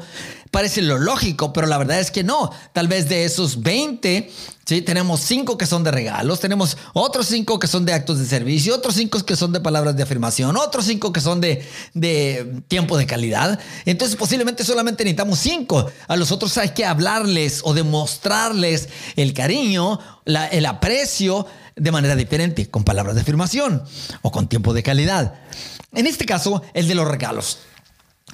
parece 0.51 0.81
lo 0.83 0.99
lógico, 0.99 1.51
pero 1.51 1.65
la 1.65 1.77
verdad 1.77 1.99
es 1.99 2.11
que 2.11 2.23
no. 2.23 2.51
Tal 2.73 2.87
vez 2.87 3.09
de 3.09 3.25
esos 3.25 3.63
20, 3.63 4.29
¿sí? 4.65 4.81
tenemos 4.83 5.21
5 5.21 5.57
que 5.57 5.65
son 5.65 5.83
de 5.83 5.91
regalos, 5.91 6.39
tenemos 6.39 6.77
otros 6.93 7.25
5 7.27 7.57
que 7.57 7.67
son 7.67 7.85
de 7.85 7.93
actos 7.93 8.19
de 8.19 8.25
servicio, 8.25 8.75
otros 8.75 8.95
5 8.95 9.25
que 9.25 9.35
son 9.35 9.51
de 9.51 9.59
palabras 9.61 9.95
de 9.95 10.03
afirmación, 10.03 10.55
otros 10.57 10.85
5 10.85 11.11
que 11.11 11.21
son 11.21 11.41
de, 11.41 11.65
tiempo 12.67 12.97
de 12.97 13.07
calidad. 13.07 13.59
Entonces 13.85 14.15
posiblemente 14.15 14.63
solamente 14.63 15.03
necesitamos 15.03 15.39
5. 15.39 15.85
A 16.07 16.15
los 16.15 16.31
otros 16.31 16.55
hay 16.57 16.69
que 16.69 16.85
hablarles 16.85 17.61
o 17.63 17.73
demostrarles 17.73 18.89
el 19.15 19.33
cariño, 19.33 19.99
el 20.25 20.65
aprecio 20.65 21.47
de 21.75 21.91
manera 21.91 22.15
diferente, 22.15 22.69
con 22.69 22.83
palabras 22.83 23.15
de 23.15 23.21
afirmación 23.21 23.83
o 24.21 24.31
con 24.31 24.47
tiempo 24.47 24.73
de 24.73 24.83
calidad. 24.83 25.35
En 25.93 26.07
este 26.07 26.25
caso, 26.25 26.61
el 26.73 26.87
de 26.87 26.95
los 26.95 27.07
regalos. 27.07 27.59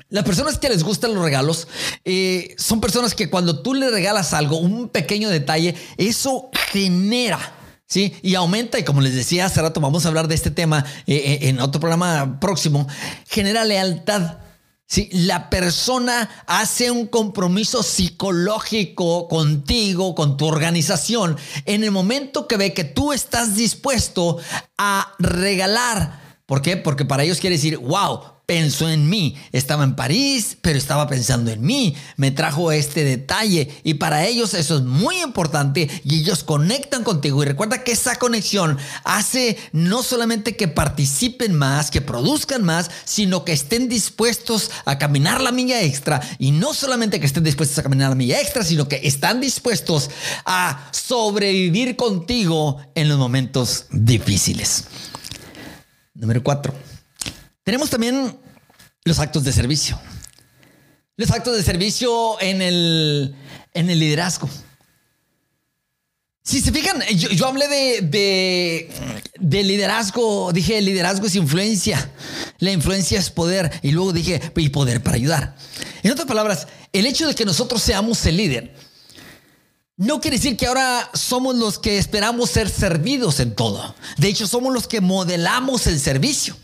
Las 0.09 0.23
personas 0.23 0.57
que 0.57 0.69
les 0.69 0.83
gustan 0.83 1.13
los 1.13 1.23
regalos 1.23 1.67
eh, 2.05 2.55
son 2.57 2.79
personas 2.79 3.15
que 3.15 3.29
cuando 3.29 3.61
tú 3.61 3.73
le 3.73 3.89
regalas 3.89 4.33
algo, 4.33 4.57
un 4.57 4.89
pequeño 4.89 5.29
detalle, 5.29 5.75
eso 5.97 6.49
genera 6.71 7.55
¿sí? 7.89 8.13
Y 8.21 8.35
aumenta, 8.35 8.79
y 8.79 8.83
como 8.83 9.01
les 9.01 9.15
decía 9.15 9.47
hace 9.47 9.61
rato, 9.61 9.81
vamos 9.81 10.05
a 10.05 10.07
hablar 10.07 10.27
de 10.27 10.35
este 10.35 10.51
tema 10.51 10.85
eh, 11.07 11.15
eh, 11.15 11.49
en 11.49 11.59
otro 11.59 11.81
programa 11.81 12.39
próximo, 12.39 12.87
genera 13.27 13.65
lealtad. 13.65 14.37
Si 14.89 15.07
la 15.11 15.51
persona 15.51 16.43
hace 16.47 16.89
un 16.89 17.05
compromiso 17.05 17.83
psicológico 17.83 19.27
contigo, 19.27 20.15
con 20.15 20.35
tu 20.35 20.47
organización, 20.47 21.37
en 21.65 21.83
el 21.83 21.91
momento 21.91 22.47
que 22.47 22.57
ve 22.57 22.73
que 22.73 22.85
tú 22.85 23.13
estás 23.13 23.55
dispuesto 23.55 24.39
a 24.79 25.13
regalar. 25.19 26.39
¿Por 26.47 26.63
qué? 26.63 26.75
Porque 26.75 27.05
para 27.05 27.23
ellos 27.23 27.39
quiere 27.39 27.57
decir, 27.57 27.77
wow, 27.77 28.38
pensó 28.49 28.89
en 28.89 29.07
mí. 29.07 29.35
Estaba 29.51 29.83
en 29.83 29.95
París, 29.95 30.57
pero 30.59 30.79
estaba 30.79 31.07
pensando 31.07 31.51
en 31.51 31.61
mí. 31.61 31.95
Me 32.17 32.31
trajo 32.31 32.71
este 32.71 33.03
detalle 33.03 33.69
y 33.83 33.93
para 33.93 34.25
ellos 34.25 34.55
eso 34.55 34.77
es 34.77 34.81
muy 34.81 35.21
importante 35.21 35.87
y 36.03 36.21
ellos 36.21 36.43
conectan 36.43 37.03
contigo. 37.03 37.43
Y 37.43 37.45
recuerda 37.45 37.83
que 37.83 37.91
esa 37.91 38.15
conexión 38.15 38.79
hace 39.03 39.55
no 39.71 40.01
solamente 40.01 40.55
que 40.55 40.67
participen 40.67 41.53
más, 41.53 41.91
que 41.91 42.01
produzcan 42.01 42.63
más, 42.63 42.89
sino 43.05 43.45
que 43.45 43.53
estén 43.53 43.87
dispuestos 43.87 44.71
a 44.83 44.97
caminar 44.97 45.41
la 45.41 45.51
milla 45.51 45.83
extra. 45.83 46.19
Y 46.39 46.49
no 46.49 46.73
solamente 46.73 47.19
que 47.19 47.27
estén 47.27 47.43
dispuestos 47.43 47.77
a 47.77 47.83
caminar 47.83 48.09
la 48.09 48.15
milla 48.15 48.41
extra, 48.41 48.63
sino 48.63 48.87
que 48.87 49.01
están 49.03 49.41
dispuestos 49.41 50.09
a 50.43 50.89
sobrevivir 50.91 51.95
contigo 51.95 52.77
en 52.95 53.09
los 53.09 53.19
momentos 53.19 53.85
difíciles. 53.91 54.85
Número 56.15 56.41
cuatro 56.43 56.88
tenemos 57.69 57.91
también 57.91 58.35
los 59.03 59.19
actos 59.19 59.43
de 59.43 59.53
servicio. 59.53 60.01
Los 61.17 61.29
actos 61.29 61.55
de 61.55 61.61
servicio 61.61 62.41
en 62.41 62.63
el, 62.63 63.35
en 63.75 63.91
el 63.91 63.99
liderazgo. 63.99 64.49
Si 66.41 66.61
se 66.61 66.71
fijan, 66.71 66.99
yo, 67.15 67.45
hablé 67.45 67.67
de, 68.01 68.89
de, 69.39 69.63
liderazgo, 69.63 70.51
dije 70.51 70.81
liderazgo 70.81 71.27
es 71.27 71.35
influencia, 71.35 72.11
la 72.57 72.71
influencia 72.71 73.19
es 73.19 73.29
poder 73.29 73.69
y 73.83 73.91
luego 73.91 74.13
dije 74.13 74.41
y 74.55 74.69
poder 74.69 75.03
para 75.03 75.17
ayudar. 75.17 75.55
En 76.01 76.11
otras 76.11 76.27
palabras, 76.27 76.67
el 76.91 77.05
hecho 77.05 77.27
de 77.27 77.35
que 77.35 77.45
nosotros 77.45 77.83
seamos 77.83 78.25
el 78.25 78.37
líder 78.37 78.73
no 79.95 80.19
quiere 80.19 80.37
decir 80.37 80.57
que 80.57 80.65
ahora 80.65 81.07
somos 81.13 81.55
los 81.55 81.77
que 81.77 81.99
esperamos 81.99 82.49
ser 82.49 82.67
servidos 82.67 83.39
en 83.39 83.53
todo. 83.53 83.93
De 84.17 84.27
hecho, 84.27 84.47
somos 84.47 84.73
los 84.73 84.87
que 84.87 85.01
modelamos 85.01 85.85
el 85.85 85.99
servicio. 85.99 86.57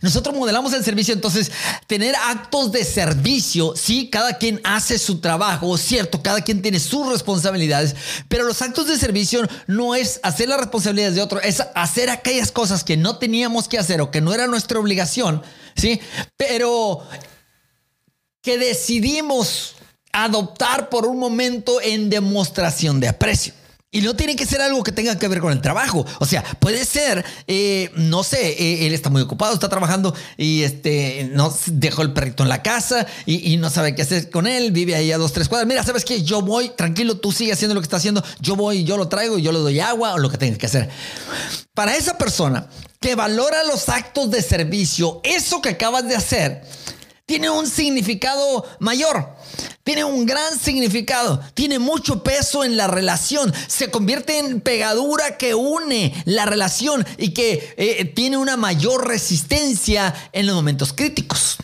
Nosotros 0.00 0.36
modelamos 0.36 0.72
el 0.72 0.84
servicio, 0.84 1.12
entonces 1.12 1.50
tener 1.86 2.14
actos 2.14 2.70
de 2.70 2.84
servicio, 2.84 3.74
sí, 3.76 4.08
cada 4.10 4.38
quien 4.38 4.60
hace 4.62 4.98
su 4.98 5.20
trabajo, 5.20 5.76
cierto, 5.76 6.22
cada 6.22 6.40
quien 6.40 6.62
tiene 6.62 6.78
sus 6.78 7.08
responsabilidades, 7.08 7.96
pero 8.28 8.44
los 8.44 8.62
actos 8.62 8.86
de 8.86 8.96
servicio 8.96 9.46
no 9.66 9.94
es 9.94 10.20
hacer 10.22 10.48
las 10.48 10.60
responsabilidades 10.60 11.16
de 11.16 11.22
otro, 11.22 11.40
es 11.40 11.62
hacer 11.74 12.10
aquellas 12.10 12.52
cosas 12.52 12.84
que 12.84 12.96
no 12.96 13.18
teníamos 13.18 13.66
que 13.66 13.78
hacer 13.78 14.00
o 14.00 14.10
que 14.10 14.20
no 14.20 14.32
era 14.32 14.46
nuestra 14.46 14.78
obligación, 14.78 15.42
sí, 15.76 16.00
pero 16.36 17.02
que 18.40 18.56
decidimos 18.56 19.74
adoptar 20.12 20.88
por 20.88 21.06
un 21.06 21.18
momento 21.18 21.80
en 21.80 22.08
demostración 22.08 23.00
de 23.00 23.08
aprecio. 23.08 23.57
Y 23.90 24.02
no 24.02 24.14
tiene 24.14 24.36
que 24.36 24.44
ser 24.44 24.60
algo 24.60 24.82
que 24.82 24.92
tenga 24.92 25.18
que 25.18 25.28
ver 25.28 25.40
con 25.40 25.50
el 25.50 25.62
trabajo. 25.62 26.04
O 26.18 26.26
sea, 26.26 26.44
puede 26.60 26.84
ser, 26.84 27.24
eh, 27.46 27.90
no 27.96 28.22
sé, 28.22 28.50
eh, 28.50 28.86
él 28.86 28.92
está 28.92 29.08
muy 29.08 29.22
ocupado, 29.22 29.54
está 29.54 29.70
trabajando 29.70 30.14
y 30.36 30.62
este, 30.62 31.30
no 31.32 31.56
dejó 31.68 32.02
el 32.02 32.12
perrito 32.12 32.42
en 32.42 32.50
la 32.50 32.62
casa 32.62 33.06
y, 33.24 33.56
no 33.56 33.70
sabe 33.70 33.94
qué 33.94 34.02
hacer 34.02 34.28
con 34.28 34.46
él, 34.46 34.72
vive 34.72 34.94
ahí 34.94 35.10
a 35.10 35.16
dos, 35.16 35.32
tres 35.32 35.48
cuadras. 35.48 35.66
Mira, 35.66 35.82
¿sabes 35.84 36.04
qué? 36.04 36.22
Yo 36.22 36.42
voy, 36.42 36.68
tranquilo, 36.76 37.16
tú 37.16 37.32
sigue 37.32 37.50
haciendo 37.50 37.74
lo 37.74 37.80
que 37.80 37.86
está 37.86 37.96
haciendo, 37.96 38.22
yo 38.40 38.56
voy, 38.56 38.84
yo 38.84 38.98
lo 38.98 39.08
traigo, 39.08 39.38
yo 39.38 39.52
le 39.52 39.58
doy 39.58 39.80
agua 39.80 40.12
o 40.12 40.18
lo 40.18 40.28
que 40.28 40.36
tenga 40.36 40.58
que 40.58 40.66
hacer. 40.66 40.90
Para 41.72 41.96
esa 41.96 42.18
persona 42.18 42.68
que 43.00 43.14
valora 43.14 43.64
los 43.64 43.88
actos 43.88 44.30
de 44.30 44.42
servicio, 44.42 45.22
eso 45.24 45.62
que 45.62 45.70
acabas 45.70 46.06
de 46.06 46.14
hacer, 46.14 46.62
tiene 47.28 47.50
un 47.50 47.66
significado 47.66 48.64
mayor. 48.78 49.36
Tiene 49.84 50.02
un 50.02 50.24
gran 50.24 50.58
significado, 50.58 51.38
tiene 51.52 51.78
mucho 51.78 52.22
peso 52.22 52.64
en 52.64 52.78
la 52.78 52.86
relación, 52.86 53.52
se 53.66 53.90
convierte 53.90 54.38
en 54.38 54.62
pegadura 54.62 55.36
que 55.36 55.54
une 55.54 56.14
la 56.24 56.46
relación 56.46 57.06
y 57.18 57.34
que 57.34 57.74
eh, 57.76 58.06
tiene 58.06 58.38
una 58.38 58.56
mayor 58.56 59.06
resistencia 59.06 60.14
en 60.32 60.46
los 60.46 60.56
momentos 60.56 60.94
críticos. 60.94 61.58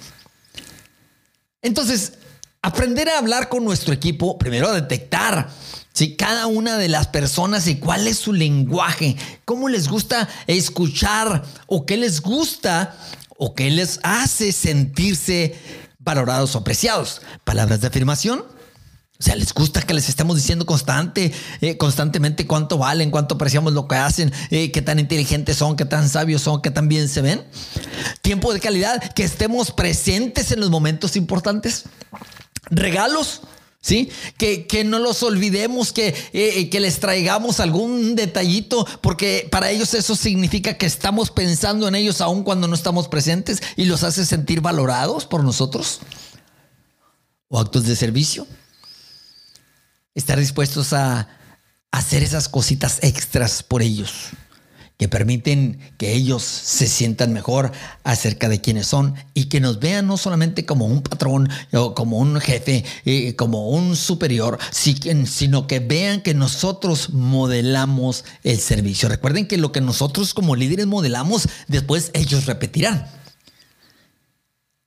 Entonces, 1.63 2.13
aprender 2.61 3.09
a 3.09 3.17
hablar 3.17 3.49
con 3.49 3.65
nuestro 3.65 3.95
equipo, 3.95 4.37
primero 4.37 4.69
a 4.69 4.75
detectar 4.75 5.49
si 5.95 6.17
cada 6.17 6.47
una 6.47 6.77
de 6.77 6.89
las 6.89 7.07
personas 7.07 7.69
y 7.69 7.77
cuál 7.77 8.07
es 8.07 8.19
su 8.19 8.33
lenguaje, 8.33 9.17
cómo 9.45 9.69
les 9.69 9.89
gusta 9.89 10.29
escuchar 10.47 11.45
o 11.69 11.87
qué 11.87 11.97
les 11.97 12.21
gusta 12.21 12.97
o 13.37 13.55
qué 13.55 13.71
les 13.71 14.01
hace 14.03 14.53
sentirse 14.53 15.55
valorados 15.99 16.55
o 16.55 16.59
apreciados. 16.59 17.23
Palabras 17.45 17.81
de 17.81 17.89
afirmación. 17.89 18.45
O 19.17 19.23
sea, 19.23 19.37
les 19.37 19.55
gusta 19.55 19.81
que 19.81 19.95
les 19.95 20.09
estemos 20.09 20.37
diciendo 20.37 20.67
constante, 20.67 21.33
eh, 21.61 21.77
constantemente 21.77 22.49
cuánto 22.49 22.79
valen, 22.79 23.13
cuánto 23.13 23.37
apreciamos 23.37 23.73
lo 23.73 23.87
que 23.87 23.95
hacen, 23.95 24.33
eh, 24.51 24.73
qué 24.73 24.83
tan 24.83 24.99
inteligentes 24.99 25.57
son, 25.57 25.77
qué 25.77 25.85
tan 25.85 26.09
sabios 26.09 26.43
son, 26.43 26.61
qué 26.61 26.71
tan 26.71 26.89
bien 26.89 27.09
se 27.09 27.23
ven. 27.23 27.43
Tiempo 28.23 28.53
de 28.53 28.59
calidad, 28.59 29.01
que 29.15 29.23
estemos 29.23 29.71
presentes 29.71 30.51
en 30.51 30.61
los 30.61 30.69
momentos 30.69 31.15
importantes. 31.15 31.85
Regalos, 32.71 33.43
¿sí? 33.85 34.11
Que, 34.39 34.67
que, 34.67 34.83
no 34.83 34.99
los 34.99 35.23
olvidemos, 35.23 35.93
que, 35.93 36.15
eh, 36.33 36.71
que 36.71 36.81
les 36.81 37.01
traigamos 37.01 37.61
algún 37.61 38.17
detallito, 38.17 38.87
porque 39.03 39.47
para 39.51 39.71
ellos 39.71 39.93
eso 39.93 40.17
significa 40.17 40.79
que 40.79 40.87
estamos 40.87 41.31
pensando 41.31 41.87
en 41.87 41.95
ellos 41.95 42.23
aun 42.23 42.45
cuando 42.45 42.67
no 42.67 42.75
estamos 42.75 43.09
presentes 43.09 43.61
y 43.77 43.85
los 43.85 44.03
hace 44.03 44.25
sentir 44.25 44.63
valorados 44.63 45.27
por 45.27 45.45
nosotros. 45.45 46.01
O 47.49 47.61
actos 47.61 47.85
de 47.85 47.95
servicio. 47.95 48.47
Estar 50.15 50.41
dispuestos 50.41 50.95
a 50.95 51.29
hacer 51.91 52.23
esas 52.23 52.49
cositas 52.49 52.99
extras 53.03 53.63
por 53.63 53.83
ellos 53.83 54.31
que 54.97 55.09
permiten 55.09 55.79
que 55.99 56.13
ellos 56.13 56.43
se 56.43 56.87
sientan 56.87 57.33
mejor 57.33 57.73
acerca 58.05 58.49
de 58.49 58.61
quiénes 58.61 58.87
son 58.87 59.15
y 59.35 59.47
que 59.47 59.61
nos 59.61 59.81
vean 59.81 60.07
no 60.07 60.17
solamente 60.17 60.65
como 60.65 60.87
un 60.87 61.03
patrón 61.03 61.49
o 61.73 61.95
como 61.95 62.19
un 62.19 62.41
jefe, 62.41 62.85
eh, 63.05 63.35
como 63.35 63.71
un 63.71 63.97
superior, 63.97 64.59
sino 64.71 65.67
que 65.67 65.81
vean 65.81 66.23
que 66.23 66.35
nosotros 66.35 67.11
modelamos 67.11 68.25
el 68.45 68.61
servicio. 68.61 69.09
Recuerden 69.09 69.49
que 69.49 69.59
lo 69.59 69.73
que 69.73 69.81
nosotros 69.81 70.33
como 70.33 70.55
líderes 70.55 70.87
modelamos, 70.87 71.49
después 71.67 72.11
ellos 72.15 72.47
repetirán. 72.47 73.09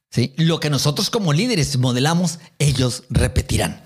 ¿Sí? 0.09 0.33
Lo 0.37 0.61
que 0.61 0.69
nosotros 0.69 1.09
como 1.09 1.33
líderes 1.33 1.77
modelamos, 1.77 2.39
ellos 2.59 3.03
repetirán. 3.09 3.83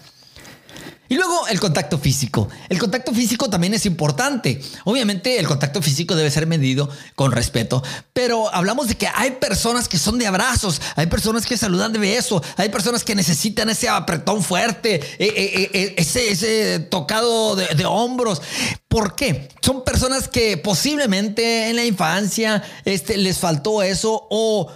Y 1.12 1.16
luego 1.16 1.46
el 1.50 1.60
contacto 1.60 1.98
físico. 1.98 2.48
El 2.70 2.80
contacto 2.80 3.12
físico 3.14 3.50
también 3.50 3.74
es 3.74 3.86
importante. 3.86 4.62
Obviamente 4.86 5.38
el 5.38 5.46
contacto 5.46 5.82
físico 5.82 6.16
debe 6.16 6.32
ser 6.32 6.48
medido 6.48 6.90
con 7.16 7.34
respeto, 7.34 7.84
pero 8.14 8.48
hablamos 8.56 8.88
de 8.88 8.96
que 8.96 9.10
hay 9.14 9.32
personas 9.32 9.90
que 9.90 9.98
son 9.98 10.18
de 10.18 10.28
abrazos, 10.28 10.82
hay 10.96 11.08
personas 11.08 11.46
que 11.46 11.58
saludan 11.58 11.92
de 11.92 12.00
beso, 12.00 12.42
hay 12.56 12.70
personas 12.70 13.04
que 13.04 13.14
necesitan 13.14 13.70
ese 13.70 13.90
apretón 13.90 14.42
fuerte, 14.42 15.02
eh, 15.20 15.34
eh, 15.36 15.70
eh, 15.74 15.94
ese, 15.98 16.80
tocado 16.80 17.58
de, 17.58 17.86
hombros. 17.86 18.42
¿Por 18.88 19.16
qué? 19.16 19.50
Son 19.62 19.84
personas 19.84 20.28
que 20.28 20.58
posiblemente 20.58 21.70
en 21.70 21.76
la 21.76 21.84
infancia 21.86 22.64
este, 22.86 23.18
les 23.18 23.38
faltó 23.38 23.84
eso 23.84 24.28
o, 24.30 24.72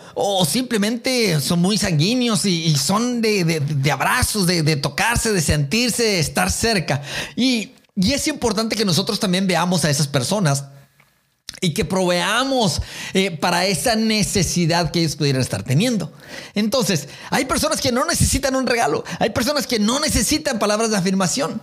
simplemente 0.45 1.39
son 1.39 1.59
muy 1.59 1.77
sanguíneos 1.77 2.45
y, 2.45 2.75
son 2.75 3.21
de, 3.21 3.89
abrazos, 3.91 4.47
de, 4.47 4.75
tocarse, 4.75 5.31
de 5.31 5.41
sentirse, 5.41 6.24
estar 6.25 6.51
cerca. 6.51 7.01
Y, 7.35 7.73
y 7.95 8.13
es 8.13 8.27
importante 8.27 8.75
que 8.75 8.85
nosotros 8.85 9.19
también 9.19 9.47
veamos 9.47 9.85
a 9.85 9.89
esas 9.89 10.07
personas 10.07 10.65
y 11.61 11.73
que 11.73 11.85
proveamos 11.85 12.81
eh, 13.13 13.31
para 13.31 13.65
esa 13.65 13.95
necesidad 13.95 14.91
que 14.91 14.99
ellos 14.99 15.15
pudieran 15.15 15.41
estar 15.41 15.63
teniendo. 15.63 16.11
Entonces, 16.53 17.07
hay 17.29 17.45
personas 17.45 17.81
que 17.81 17.91
no 17.91 18.05
necesitan 18.05 18.55
un 18.55 18.67
regalo, 18.67 19.03
hay 19.19 19.29
personas 19.29 19.67
que 19.67 19.79
no 19.79 19.99
necesitan 19.99 20.59
palabras 20.59 20.91
de 20.91 20.97
afirmación. 20.97 21.61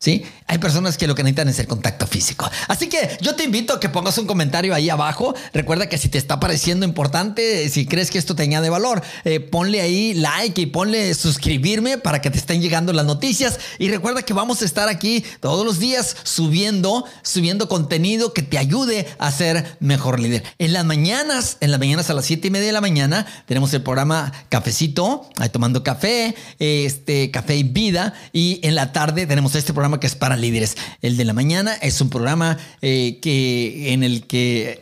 ¿Sí? 0.00 0.24
Hay 0.46 0.58
personas 0.58 0.96
que 0.96 1.08
lo 1.08 1.16
que 1.16 1.24
necesitan 1.24 1.48
es 1.48 1.58
el 1.58 1.66
contacto 1.66 2.06
físico. 2.06 2.48
Así 2.68 2.88
que 2.88 3.18
yo 3.20 3.34
te 3.34 3.42
invito 3.42 3.74
a 3.74 3.80
que 3.80 3.88
pongas 3.88 4.16
un 4.18 4.28
comentario 4.28 4.72
ahí 4.72 4.88
abajo. 4.88 5.34
Recuerda 5.52 5.88
que 5.88 5.98
si 5.98 6.08
te 6.08 6.18
está 6.18 6.38
pareciendo 6.38 6.86
importante, 6.86 7.68
si 7.68 7.84
crees 7.84 8.12
que 8.12 8.18
esto 8.18 8.36
te 8.36 8.44
añade 8.44 8.70
valor, 8.70 9.02
eh, 9.24 9.40
ponle 9.40 9.80
ahí 9.80 10.14
like 10.14 10.60
y 10.60 10.66
ponle 10.66 11.12
suscribirme 11.14 11.98
para 11.98 12.20
que 12.20 12.30
te 12.30 12.38
estén 12.38 12.62
llegando 12.62 12.92
las 12.92 13.06
noticias. 13.06 13.58
Y 13.80 13.88
recuerda 13.88 14.22
que 14.22 14.32
vamos 14.32 14.62
a 14.62 14.66
estar 14.66 14.88
aquí 14.88 15.24
todos 15.40 15.66
los 15.66 15.80
días 15.80 16.14
subiendo, 16.22 17.04
subiendo 17.22 17.68
contenido 17.68 18.32
que 18.32 18.42
te 18.42 18.56
ayude 18.56 19.08
a 19.18 19.32
ser 19.32 19.78
mejor 19.80 20.20
líder. 20.20 20.44
En 20.58 20.74
las 20.74 20.84
mañanas, 20.84 21.56
en 21.58 21.72
las 21.72 21.80
mañanas 21.80 22.08
a 22.08 22.14
las 22.14 22.24
7 22.24 22.46
y 22.46 22.50
media 22.52 22.66
de 22.68 22.72
la 22.72 22.80
mañana, 22.80 23.26
tenemos 23.46 23.74
el 23.74 23.82
programa 23.82 24.32
Cafecito, 24.48 25.28
ahí 25.38 25.48
tomando 25.48 25.82
café, 25.82 26.36
este 26.60 27.32
café 27.32 27.56
y 27.56 27.64
vida. 27.64 28.14
Y 28.32 28.60
en 28.62 28.76
la 28.76 28.92
tarde 28.92 29.26
tenemos 29.26 29.56
este 29.56 29.72
programa 29.72 29.87
que 29.96 30.06
es 30.06 30.14
para 30.14 30.36
líderes. 30.36 30.76
El 31.02 31.16
de 31.16 31.24
la 31.24 31.32
mañana 31.32 31.74
es 31.74 32.00
un 32.00 32.10
programa 32.10 32.58
eh, 32.82 33.18
que, 33.20 33.92
en 33.92 34.02
el 34.02 34.26
que 34.26 34.78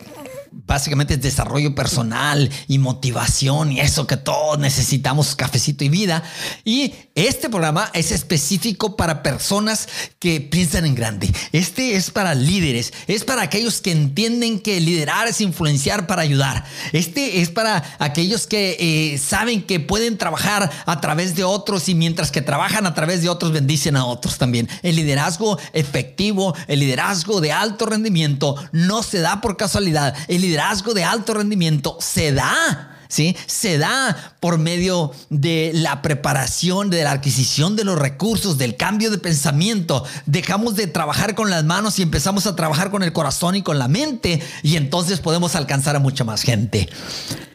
básicamente 0.51 1.15
es 1.15 1.21
desarrollo 1.21 1.75
personal 1.75 2.49
y 2.67 2.77
motivación 2.77 3.71
y 3.71 3.79
eso 3.79 4.07
que 4.07 4.17
todos 4.17 4.59
necesitamos, 4.59 5.35
cafecito 5.35 5.83
y 5.83 5.89
vida. 5.89 6.23
Y 6.63 6.93
este 7.15 7.49
programa 7.49 7.89
es 7.93 8.11
específico 8.11 8.95
para 8.95 9.23
personas 9.23 9.87
que 10.19 10.41
piensan 10.41 10.85
en 10.85 10.95
grande. 10.95 11.33
Este 11.51 11.95
es 11.95 12.11
para 12.11 12.35
líderes, 12.35 12.93
es 13.07 13.23
para 13.23 13.41
aquellos 13.41 13.81
que 13.81 13.91
entienden 13.91 14.59
que 14.59 14.79
liderar 14.79 15.27
es 15.27 15.41
influenciar 15.41 16.07
para 16.07 16.21
ayudar. 16.21 16.65
Este 16.91 17.41
es 17.41 17.49
para 17.49 17.83
aquellos 17.99 18.47
que 18.47 18.77
eh, 18.79 19.17
saben 19.17 19.61
que 19.63 19.79
pueden 19.79 20.17
trabajar 20.17 20.69
a 20.85 21.01
través 21.01 21.35
de 21.35 21.43
otros 21.43 21.89
y 21.89 21.95
mientras 21.95 22.31
que 22.31 22.41
trabajan 22.41 22.85
a 22.85 22.93
través 22.93 23.21
de 23.21 23.29
otros 23.29 23.51
bendicen 23.51 23.95
a 23.95 24.05
otros 24.05 24.37
también. 24.37 24.69
El 24.83 24.95
liderazgo 24.95 25.57
efectivo, 25.73 26.55
el 26.67 26.79
liderazgo 26.79 27.41
de 27.41 27.51
alto 27.51 27.85
rendimiento 27.85 28.55
no 28.71 29.03
se 29.03 29.19
da 29.19 29.41
por 29.41 29.57
casualidad. 29.57 30.15
Liderazgo 30.41 30.93
de 30.93 31.03
alto 31.03 31.33
rendimiento 31.33 31.97
se 31.99 32.31
da. 32.31 32.93
¿Sí? 33.09 33.37
Se 33.45 33.77
da 33.77 34.35
por 34.41 34.57
medio 34.57 35.13
de 35.29 35.71
la 35.73 36.01
preparación, 36.01 36.89
de 36.89 37.05
la 37.05 37.11
adquisición 37.11 37.77
de 37.77 37.85
los 37.85 37.97
recursos, 37.97 38.57
del 38.57 38.75
cambio 38.75 39.09
de 39.09 39.17
pensamiento. 39.17 40.03
Dejamos 40.25 40.75
de 40.75 40.87
trabajar 40.87 41.33
con 41.33 41.49
las 41.49 41.63
manos 41.63 41.99
y 41.99 42.01
empezamos 42.01 42.47
a 42.47 42.55
trabajar 42.57 42.91
con 42.91 43.03
el 43.03 43.13
corazón 43.13 43.55
y 43.55 43.61
con 43.61 43.79
la 43.79 43.87
mente 43.87 44.41
y 44.61 44.75
entonces 44.75 45.21
podemos 45.21 45.55
alcanzar 45.55 45.95
a 45.95 45.99
mucha 45.99 46.25
más 46.25 46.41
gente. 46.41 46.89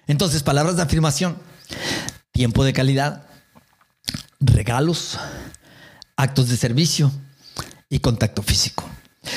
Entonces, 0.06 0.42
palabras 0.42 0.76
de 0.76 0.82
afirmación, 0.82 1.36
tiempo 2.32 2.64
de 2.64 2.72
calidad, 2.72 3.26
regalos, 4.40 5.18
actos 6.16 6.48
de 6.48 6.56
servicio 6.56 7.12
y 7.90 8.00
contacto 8.00 8.42
físico. 8.42 8.88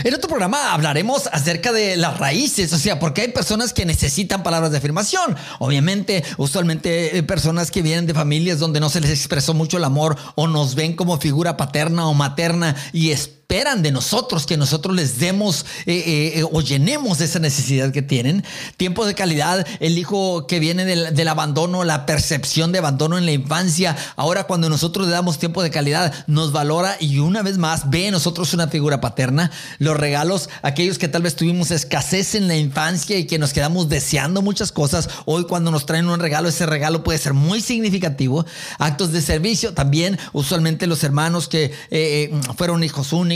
En 0.04 0.16
otro 0.16 0.28
programa 0.28 0.74
hablaremos 0.74 1.28
acerca 1.32 1.72
de 1.72 1.96
las 1.96 2.18
raíces, 2.18 2.74
o 2.74 2.80
sea, 2.80 3.00
porque 3.00 3.22
hay 3.22 3.28
personas 3.28 3.72
que 3.72 3.86
necesitan 3.86 4.42
palabras 4.42 4.72
de 4.72 4.80
afirmación. 4.80 5.36
Obviamente, 5.60 6.24
usualmente 6.38 7.18
eh, 7.18 7.24
personas 7.24 7.70
que 7.70 7.84
vienen 7.84 8.08
de 8.08 8.16
familias 8.16 8.58
donde 8.58 8.80
no 8.80 8.90
se 8.90 9.00
les 9.00 9.12
expresó 9.12 9.54
mucho 9.54 9.78
el 9.78 9.84
amor 9.84 10.18
o 10.34 10.48
nos 10.48 10.74
ven 10.74 10.96
como 10.96 11.20
figura 11.20 11.56
paterna 11.56 12.08
o 12.08 12.16
materna 12.16 12.76
y 12.94 13.12
es 13.12 13.28
esperan 13.46 13.84
de 13.84 13.92
nosotros 13.92 14.48
que 14.48 14.58
nosotros 14.58 14.96
les 14.96 15.20
demos 15.20 15.68
eh, 15.86 16.34
eh, 16.38 16.44
o 16.52 16.62
llenemos 16.62 17.22
esa 17.22 17.38
necesidad 17.38 17.92
que 17.92 18.02
tienen. 18.02 18.44
Tiempo 18.76 19.06
de 19.06 19.14
calidad, 19.14 19.68
el 19.80 20.00
hijo 20.00 20.48
que 20.48 20.60
viene 20.60 20.84
del, 20.84 21.14
del, 21.14 21.28
abandono, 21.28 21.84
la 21.84 22.08
percepción 22.08 22.72
de 22.72 22.80
abandono 22.80 23.20
en 23.20 23.28
la 23.28 23.34
infancia. 23.34 23.96
Ahora 24.16 24.46
cuando 24.46 24.68
nosotros 24.68 25.06
le 25.06 25.14
damos 25.14 25.38
tiempo 25.38 25.62
de 25.62 25.70
calidad, 25.70 26.12
nos 26.26 26.54
valora 26.54 26.98
y 27.00 27.20
una 27.20 27.44
vez 27.44 27.60
más 27.60 27.92
ve 27.92 28.08
en 28.08 28.14
nosotros 28.14 28.52
una 28.56 28.68
figura 28.68 29.00
paterna. 29.00 29.52
Los 29.78 29.96
regalos, 29.96 30.50
aquellos 30.64 30.98
que 30.98 31.08
tal 31.08 31.22
vez 31.22 31.36
tuvimos 31.36 31.70
escasez 31.70 32.34
en 32.34 32.48
la 32.48 32.58
infancia 32.58 33.16
y 33.20 33.26
que 33.26 33.38
nos 33.38 33.54
quedamos 33.54 33.90
deseando 33.90 34.42
muchas 34.42 34.72
cosas, 34.72 35.08
hoy 35.26 35.46
cuando 35.46 35.70
nos 35.70 35.86
traen 35.86 36.10
un 36.10 36.20
regalo, 36.20 36.50
ese 36.50 36.66
regalo 36.66 37.04
puede 37.04 37.20
ser 37.20 37.36
muy 37.36 37.62
significativo. 37.62 38.44
Actos 38.80 39.12
de 39.12 39.22
servicio, 39.22 39.76
también 39.76 40.18
usualmente 40.34 40.88
los 40.88 41.04
hermanos 41.04 41.48
que 41.48 41.72
eh, 41.92 42.34
fueron 42.58 42.84
hijos 42.84 43.14
únicos 43.14 43.35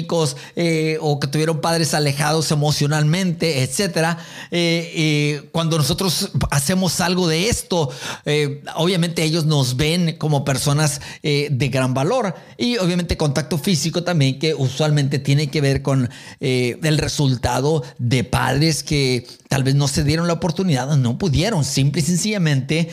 eh, 0.56 0.98
o 1.02 1.20
que 1.20 1.28
tuvieron 1.28 1.62
padres 1.62 1.94
alejados 1.94 2.52
emocionalmente, 2.52 3.64
etcétera. 3.64 4.18
Eh, 4.52 5.50
cuando 5.52 5.78
nosotros 5.78 6.32
hacemos 6.52 7.02
algo 7.02 7.28
de 7.28 7.50
esto, 7.50 7.90
eh, 8.26 8.64
obviamente 8.76 9.24
ellos 9.24 9.46
nos 9.46 9.76
ven 9.76 10.16
como 10.18 10.46
personas 10.46 11.02
de 11.22 11.70
gran 11.70 11.94
valor 11.94 12.36
y 12.58 12.78
obviamente 12.78 13.18
contacto 13.18 13.58
físico 13.58 14.04
también 14.04 14.40
que 14.40 14.54
usualmente 14.54 15.20
tiene 15.20 15.50
que 15.50 15.62
ver 15.62 15.82
con 15.82 16.10
el 16.40 16.98
resultado 16.98 17.84
de 17.98 18.24
padres 18.24 18.84
que 18.84 19.28
tal 19.48 19.64
vez 19.64 19.76
no 19.76 19.88
se 19.88 20.04
dieron 20.04 20.28
la 20.28 20.34
oportunidad, 20.34 20.96
no 20.98 21.18
pudieron, 21.18 21.64
simple 21.66 22.02
y 22.02 22.06
sencillamente 22.06 22.90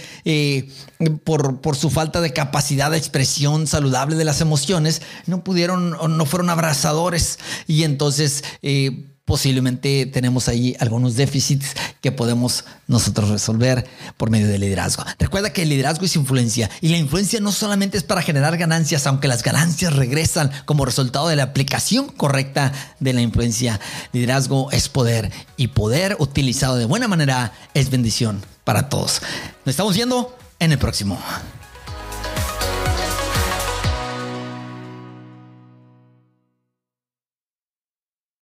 por, 1.24 1.60
por 1.60 1.76
su 1.76 1.90
falta 1.90 2.20
de 2.20 2.32
capacidad 2.32 2.90
de 2.90 2.98
expresión 2.98 3.66
saludable 3.66 4.16
de 4.16 4.24
las 4.24 4.40
emociones, 4.40 5.02
no 5.26 5.44
pudieron 5.44 5.94
o 5.94 6.08
no 6.08 6.26
fueron 6.26 6.50
abrazados 6.50 6.95
y 7.66 7.84
entonces 7.84 8.42
eh, 8.62 9.06
posiblemente 9.26 10.06
tenemos 10.06 10.48
ahí 10.48 10.76
algunos 10.78 11.16
déficits 11.16 11.74
que 12.00 12.12
podemos 12.12 12.64
nosotros 12.86 13.28
resolver 13.28 13.84
por 14.16 14.30
medio 14.30 14.46
del 14.46 14.60
liderazgo. 14.60 15.04
Recuerda 15.18 15.52
que 15.52 15.62
el 15.62 15.68
liderazgo 15.68 16.06
es 16.06 16.14
influencia 16.14 16.70
y 16.80 16.88
la 16.88 16.96
influencia 16.96 17.40
no 17.40 17.50
solamente 17.50 17.98
es 17.98 18.04
para 18.04 18.22
generar 18.22 18.56
ganancias, 18.56 19.06
aunque 19.06 19.26
las 19.26 19.42
ganancias 19.42 19.94
regresan 19.94 20.50
como 20.64 20.84
resultado 20.84 21.28
de 21.28 21.36
la 21.36 21.42
aplicación 21.42 22.06
correcta 22.06 22.72
de 23.00 23.12
la 23.12 23.20
influencia. 23.20 23.80
Liderazgo 24.12 24.70
es 24.70 24.88
poder 24.88 25.32
y 25.56 25.68
poder 25.68 26.16
utilizado 26.20 26.76
de 26.76 26.84
buena 26.84 27.08
manera 27.08 27.52
es 27.74 27.90
bendición 27.90 28.42
para 28.62 28.88
todos. 28.88 29.20
Nos 29.64 29.72
estamos 29.72 29.96
viendo 29.96 30.36
en 30.60 30.70
el 30.70 30.78
próximo. 30.78 31.18